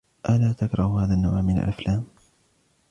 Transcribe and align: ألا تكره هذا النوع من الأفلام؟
ألا 0.29 0.53
تكره 0.53 1.03
هذا 1.05 1.13
النوع 1.13 1.41
من 1.41 1.57
الأفلام؟ 1.57 2.05